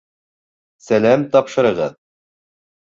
сәләм 0.87 1.27
тапшырығыҙ! 1.37 1.97